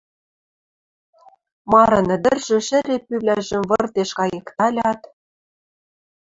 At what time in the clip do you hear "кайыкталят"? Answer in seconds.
4.17-5.01